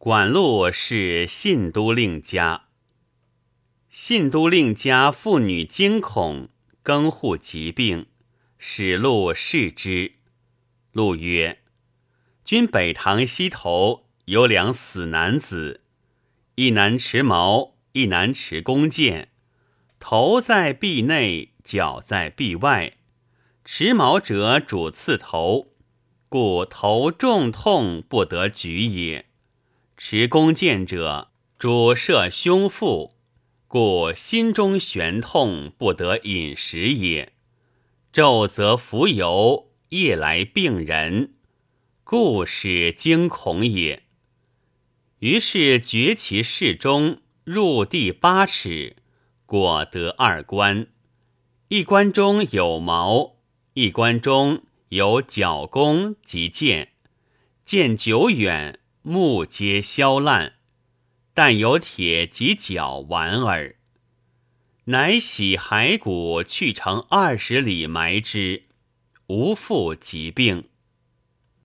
[0.00, 2.66] 管路是信都令家。
[3.90, 6.50] 信都令家妇女惊恐，
[6.84, 8.06] 更护疾病，
[8.58, 10.12] 使路视之。
[10.92, 11.62] 路曰
[12.44, 15.82] ：“君北堂西头有两死男子，
[16.54, 19.32] 一男持矛，一男持弓箭，
[19.98, 22.94] 头在壁内，脚在壁外。
[23.64, 25.72] 持矛者主刺头，
[26.28, 29.24] 故头重痛不得举也。”
[30.00, 33.16] 持弓箭者，主射胸腹，
[33.66, 37.32] 故心中悬痛，不得饮食也。
[38.12, 41.32] 昼则浮游，夜来病人，
[42.04, 44.04] 故使惊恐也。
[45.18, 48.94] 于是绝其室中，入地八尺，
[49.46, 50.86] 果得二关。
[51.66, 53.34] 一关中有矛，
[53.74, 56.92] 一关中有角弓及箭，
[57.64, 58.78] 箭久远。
[59.10, 60.56] 木皆削烂，
[61.32, 63.76] 但有铁及角完耳。
[64.84, 68.64] 乃洗骸骨去城二十里埋之，
[69.28, 70.68] 无复疾病。